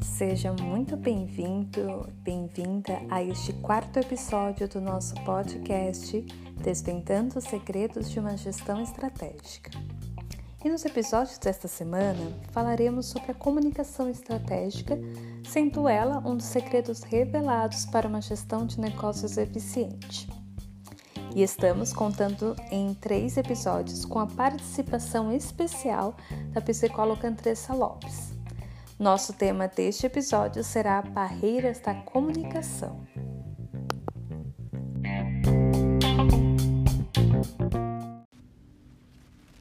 [0.00, 6.20] Seja muito bem-vindo, bem-vinda a este quarto episódio do nosso podcast
[6.62, 9.70] Desvendando os Segredos de uma Gestão Estratégica.
[10.64, 14.98] E nos episódios desta semana falaremos sobre a comunicação estratégica,
[15.48, 20.26] sendo ela um dos segredos revelados para uma gestão de negócios eficiente.
[21.36, 26.16] E estamos contando em três episódios com a participação especial
[26.54, 28.32] da psicóloga Andressa Lopes.
[28.98, 33.06] Nosso tema deste episódio será Barreiras da Comunicação.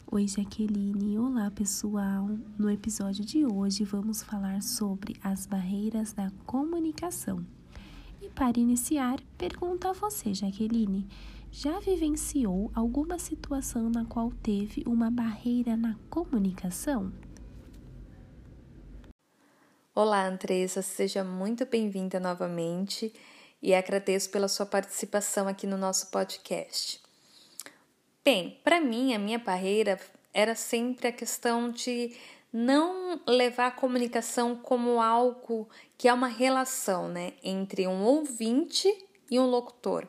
[0.10, 1.20] Oi, Jaqueline.
[1.20, 2.30] Olá, pessoal.
[2.58, 7.46] No episódio de hoje vamos falar sobre as barreiras da comunicação.
[8.22, 11.05] E para iniciar, pergunto a você, Jaqueline:
[11.58, 17.13] já vivenciou alguma situação na qual teve uma barreira na comunicação?
[19.96, 23.13] Olá, Andressa, seja muito bem-vinda novamente
[23.63, 27.02] e agradeço pela sua participação aqui no nosso podcast.
[28.21, 29.98] Bem, para mim, a minha barreira
[30.34, 32.13] era sempre a questão de
[32.52, 38.93] não levar a comunicação como algo que é uma relação, né, entre um ouvinte
[39.32, 40.05] e um locutor.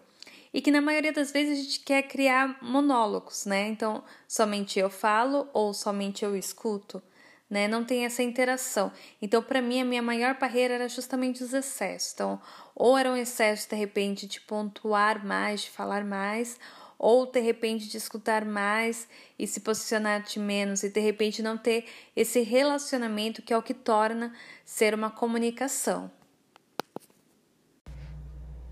[0.56, 3.68] E que na maioria das vezes a gente quer criar monólogos, né?
[3.68, 7.02] Então, somente eu falo ou somente eu escuto,
[7.50, 7.68] né?
[7.68, 8.90] Não tem essa interação.
[9.20, 12.14] Então, para mim, a minha maior barreira era justamente os excessos.
[12.14, 12.40] Então,
[12.74, 16.58] ou era um excesso de repente de pontuar mais, de falar mais,
[16.98, 19.06] ou de repente de escutar mais
[19.38, 21.84] e se posicionar de menos e de repente não ter
[22.16, 24.32] esse relacionamento que é o que torna
[24.64, 26.10] ser uma comunicação.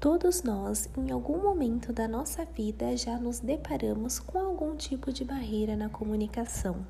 [0.05, 5.25] Todos nós, em algum momento da nossa vida, já nos deparamos com algum tipo de
[5.25, 6.87] barreira na comunicação.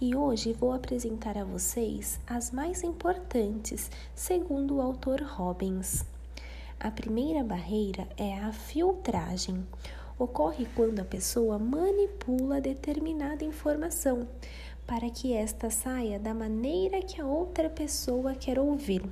[0.00, 6.04] E hoje vou apresentar a vocês as mais importantes, segundo o autor Robbins.
[6.78, 9.66] A primeira barreira é a filtragem,
[10.16, 14.28] ocorre quando a pessoa manipula determinada informação
[14.86, 19.02] para que esta saia da maneira que a outra pessoa quer ouvir.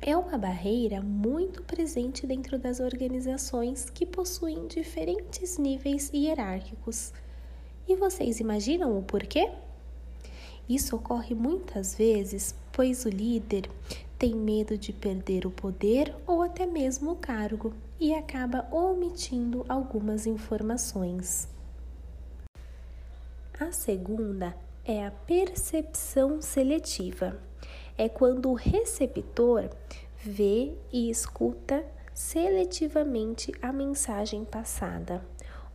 [0.00, 7.12] É uma barreira muito presente dentro das organizações que possuem diferentes níveis hierárquicos.
[7.86, 9.50] E vocês imaginam o porquê?
[10.68, 13.68] Isso ocorre muitas vezes, pois o líder
[14.18, 20.26] tem medo de perder o poder ou até mesmo o cargo e acaba omitindo algumas
[20.26, 21.48] informações.
[23.58, 27.47] A segunda é a percepção seletiva.
[27.98, 29.68] É quando o receptor
[30.16, 35.22] vê e escuta seletivamente a mensagem passada,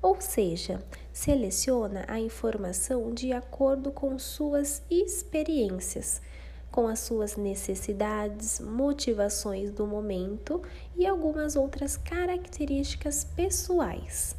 [0.02, 6.22] ou seja, seleciona a informação de acordo com suas experiências
[6.74, 10.60] com as suas necessidades, motivações do momento
[10.96, 14.36] e algumas outras características pessoais.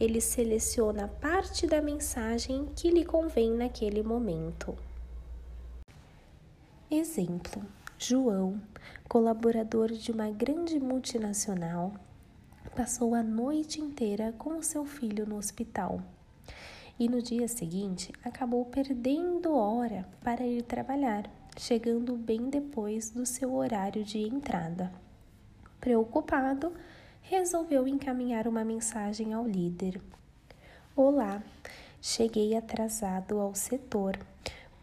[0.00, 4.76] Ele seleciona parte da mensagem que lhe convém naquele momento.
[6.90, 7.62] Exemplo:
[7.98, 8.60] João,
[9.08, 11.92] colaborador de uma grande multinacional,
[12.74, 16.00] passou a noite inteira com seu filho no hospital
[16.98, 23.54] e no dia seguinte acabou perdendo hora para ir trabalhar chegando bem depois do seu
[23.54, 24.92] horário de entrada.
[25.80, 26.72] Preocupado,
[27.22, 30.00] resolveu encaminhar uma mensagem ao líder.
[30.94, 31.42] Olá,
[32.00, 34.18] cheguei atrasado ao setor,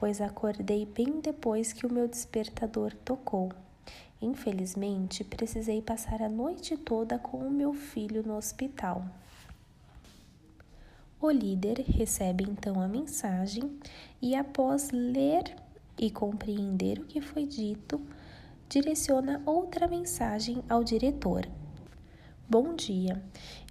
[0.03, 3.53] pois acordei bem depois que o meu despertador tocou.
[4.21, 9.05] Infelizmente, precisei passar a noite toda com o meu filho no hospital.
[11.21, 13.79] O líder recebe então a mensagem
[14.21, 15.55] e, após ler
[15.97, 18.01] e compreender o que foi dito,
[18.67, 21.47] direciona outra mensagem ao diretor.
[22.49, 23.23] Bom dia,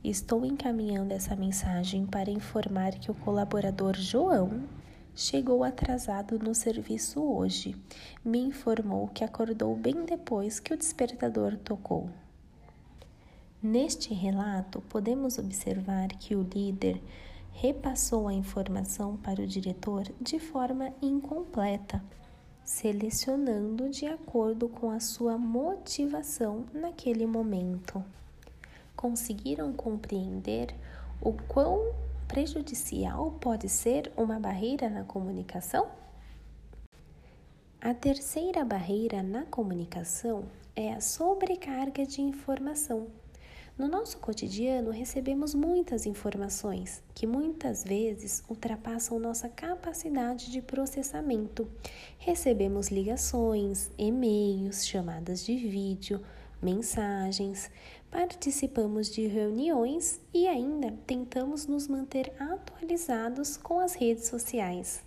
[0.03, 4.63] estou encaminhando essa mensagem para informar que o colaborador João
[5.15, 7.77] chegou atrasado no serviço hoje.
[8.25, 12.09] Me informou que acordou bem depois que o despertador tocou.
[13.63, 17.01] Neste relato, podemos observar que o líder
[17.53, 22.03] repassou a informação para o diretor de forma incompleta,
[22.65, 28.03] selecionando de acordo com a sua motivação naquele momento.
[28.97, 30.75] Conseguiram compreender
[31.21, 31.95] o quão
[32.33, 35.87] prejudicial pode ser uma barreira na comunicação?
[37.79, 40.45] A terceira barreira na comunicação
[40.75, 43.09] é a sobrecarga de informação
[43.79, 51.67] No nosso cotidiano, recebemos muitas informações que muitas vezes ultrapassam nossa capacidade de processamento.
[52.19, 56.21] Recebemos ligações, e-mails, chamadas de vídeo,
[56.63, 57.71] mensagens,
[58.11, 65.03] participamos de reuniões e ainda tentamos nos manter atualizados com as redes sociais.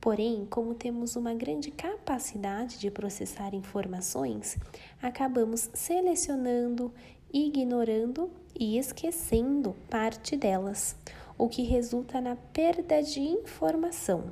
[0.00, 4.56] Porém, como temos uma grande capacidade de processar informações,
[5.02, 6.92] acabamos selecionando,
[7.32, 10.94] ignorando e esquecendo parte delas,
[11.36, 14.30] o que resulta na perda de informação.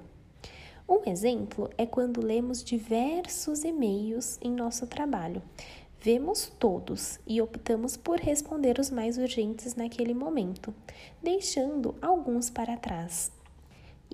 [0.86, 5.42] Um exemplo é quando lemos diversos e-mails em nosso trabalho.
[6.04, 10.74] Vemos todos e optamos por responder os mais urgentes naquele momento,
[11.22, 13.32] deixando alguns para trás.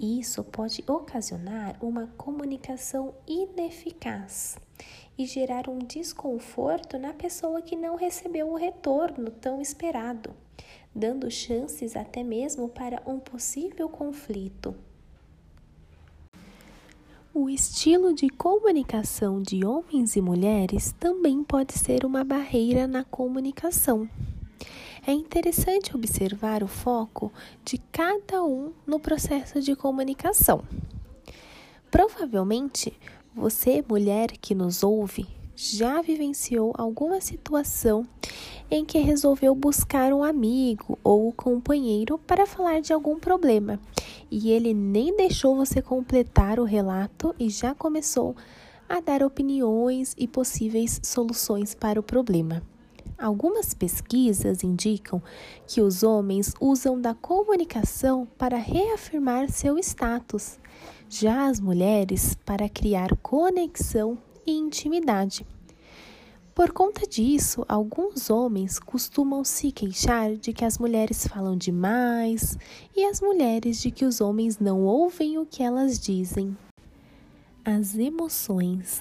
[0.00, 4.56] Isso pode ocasionar uma comunicação ineficaz
[5.18, 10.32] e gerar um desconforto na pessoa que não recebeu o retorno tão esperado,
[10.94, 14.76] dando chances até mesmo para um possível conflito.
[17.32, 24.10] O estilo de comunicação de homens e mulheres também pode ser uma barreira na comunicação.
[25.06, 27.32] É interessante observar o foco
[27.64, 30.64] de cada um no processo de comunicação.
[31.88, 32.92] Provavelmente,
[33.32, 35.24] você, mulher que nos ouve,
[35.54, 38.04] já vivenciou alguma situação
[38.68, 43.78] em que resolveu buscar um amigo ou companheiro para falar de algum problema
[44.30, 48.36] e ele nem deixou você completar o relato e já começou
[48.88, 52.62] a dar opiniões e possíveis soluções para o problema.
[53.18, 55.22] Algumas pesquisas indicam
[55.66, 60.58] que os homens usam da comunicação para reafirmar seu status,
[61.08, 64.16] já as mulheres para criar conexão
[64.46, 65.46] e intimidade.
[66.54, 72.58] Por conta disso, alguns homens costumam se queixar de que as mulheres falam demais
[72.94, 76.56] e as mulheres de que os homens não ouvem o que elas dizem.
[77.64, 79.00] As emoções.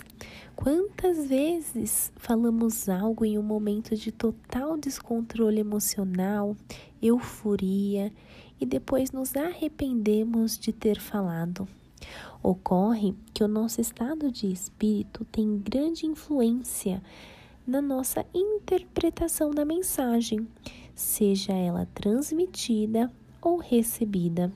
[0.55, 6.55] Quantas vezes falamos algo em um momento de total descontrole emocional,
[7.01, 8.13] euforia
[8.61, 11.67] e depois nos arrependemos de ter falado?
[12.43, 17.01] Ocorre que o nosso estado de espírito tem grande influência
[17.69, 20.47] na nossa interpretação da mensagem,
[20.95, 24.51] seja ela transmitida ou recebida.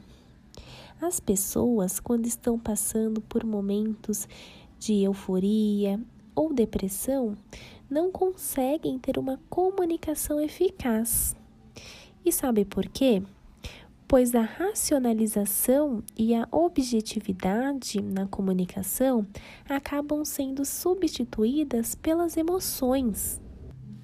[0.99, 4.27] As pessoas, quando estão passando por momentos
[4.79, 6.01] de euforia
[6.33, 7.37] ou depressão,
[7.87, 11.35] não conseguem ter uma comunicação eficaz.
[12.25, 13.21] E sabe por quê?
[14.13, 19.25] Pois a racionalização e a objetividade na comunicação
[19.67, 23.41] acabam sendo substituídas pelas emoções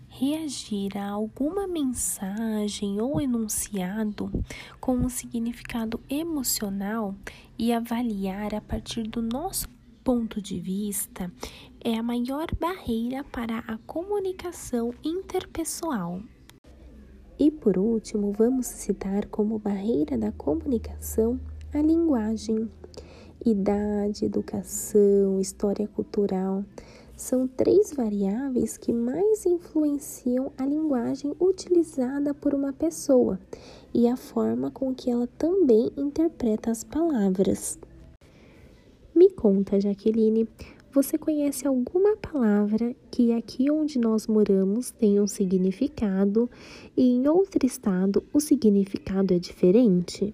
[0.07, 4.31] reagir a alguma mensagem ou enunciado
[4.79, 7.13] com um significado emocional
[7.55, 9.69] e avaliar a partir do nosso
[10.03, 11.31] ponto de vista
[11.85, 16.19] é a maior barreira para a comunicação interpessoal.
[17.39, 21.39] E por último, vamos citar como barreira da comunicação
[21.73, 22.69] a linguagem.
[23.45, 26.65] Idade, educação, história cultural
[27.15, 33.39] são três variáveis que mais influenciam a linguagem utilizada por uma pessoa
[33.93, 37.79] e a forma com que ela também interpreta as palavras.
[39.15, 40.45] Me conta, Jaqueline,
[40.91, 46.49] você conhece alguma palavra que aqui onde nós moramos tem um significado
[46.95, 50.33] e em outro estado o significado é diferente?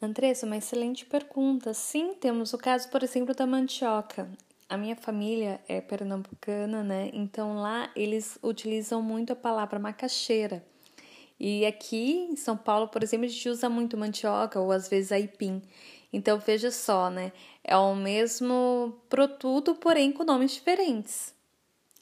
[0.00, 1.72] Andressa, uma excelente pergunta.
[1.72, 4.28] Sim, temos o caso, por exemplo, da mandioca
[4.68, 7.10] a minha família é pernambucana, né?
[7.12, 10.64] Então lá eles utilizam muito a palavra macaxeira.
[11.38, 15.12] E aqui em São Paulo, por exemplo, a gente usa muito mandioca ou às vezes
[15.12, 15.62] aipim.
[16.14, 17.32] Então veja só, né?
[17.64, 21.34] É o mesmo produto, porém com nomes diferentes.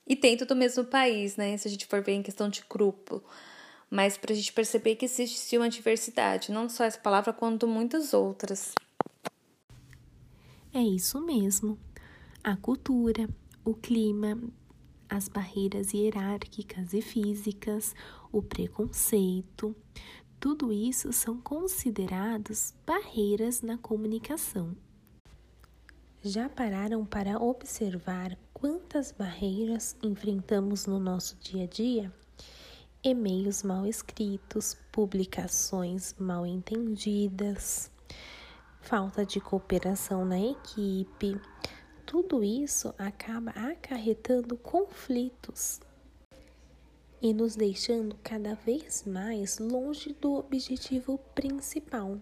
[0.07, 1.57] E dentro do mesmo país, né?
[1.57, 3.25] Se a gente for ver em questão de grupo.
[3.89, 8.13] Mas para a gente perceber que existe uma diversidade, não só essa palavra, quanto muitas
[8.13, 8.75] outras.
[10.75, 11.79] É isso mesmo
[12.45, 13.27] a cultura,
[13.65, 14.39] o clima,
[15.09, 17.95] as barreiras hierárquicas e físicas,
[18.31, 19.75] o preconceito,
[20.43, 24.77] tudo isso são considerados barreiras na comunicação.
[26.21, 32.13] Já pararam para observar quantas barreiras enfrentamos no nosso dia a dia?
[33.05, 37.89] E-mails mal escritos, publicações mal entendidas,
[38.81, 41.41] falta de cooperação na equipe,
[42.05, 45.79] tudo isso acaba acarretando conflitos.
[47.23, 52.19] E nos deixando cada vez mais longe do objetivo principal.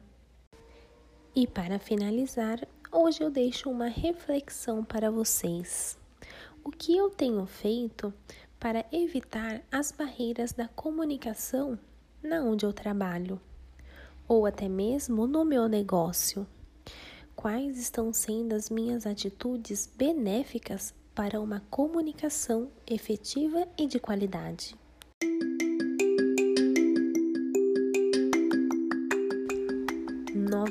[1.34, 5.98] E para finalizar, hoje eu deixo uma reflexão para vocês.
[6.62, 8.12] O que eu tenho feito
[8.58, 11.78] para evitar as barreiras da comunicação
[12.22, 13.40] na onde eu trabalho?
[14.28, 16.46] Ou até mesmo no meu negócio?
[17.34, 24.78] Quais estão sendo as minhas atitudes benéficas para uma comunicação efetiva e de qualidade?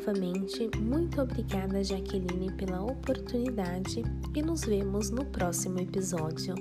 [0.09, 4.01] Novamente, muito obrigada, Jaqueline, pela oportunidade
[4.33, 6.55] e nos vemos no próximo episódio.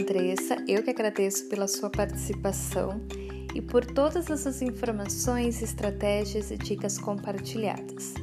[0.00, 3.00] Andressa, eu que agradeço pela sua participação
[3.56, 8.14] e por todas essas informações, estratégias e dicas compartilhadas.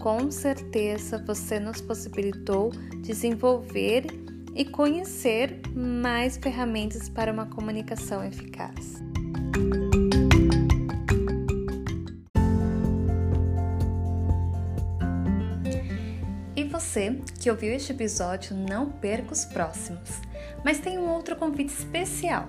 [0.00, 4.06] Com certeza você nos possibilitou desenvolver
[4.56, 9.02] e conhecer mais ferramentas para uma comunicação eficaz.
[16.54, 20.20] E você que ouviu este episódio, não perca os próximos.
[20.64, 22.48] Mas tem um outro convite especial.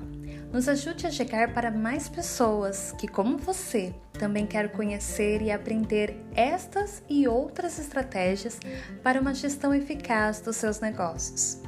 [0.52, 6.16] Nos ajude a chegar para mais pessoas que, como você, também quer conhecer e aprender
[6.36, 8.60] estas e outras estratégias
[9.02, 11.60] para uma gestão eficaz dos seus negócios.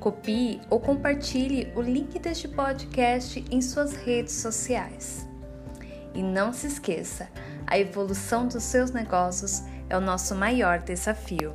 [0.00, 5.26] Copie ou compartilhe o link deste podcast em suas redes sociais.
[6.14, 7.28] E não se esqueça,
[7.66, 11.54] a evolução dos seus negócios é o nosso maior desafio.